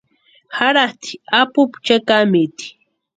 [0.57, 2.67] Jaratʼi apupu chekamiti.